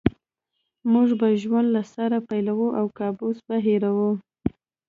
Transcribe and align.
موږ 0.91 1.07
به 1.19 1.27
ژوند 1.41 1.67
له 1.75 1.81
سره 1.93 2.17
پیلوو 2.29 2.67
او 2.79 2.85
کابوس 2.97 3.37
به 3.47 3.55
هېروو 3.65 4.11